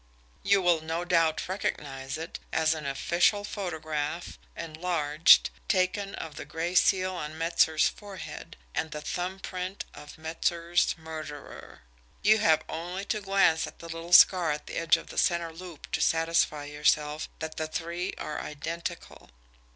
[0.41, 6.73] "You will no doubt recognise it as an official photograph, enlarged, taken of the gray
[6.73, 11.83] seal on Metzer's forehead AND THE THUMB PRINT OF METZER'S MURDERER.
[12.23, 15.53] You have only to glance at the little scar at the edge of the centre
[15.53, 19.29] loop to satisfy yourself that the three are identical.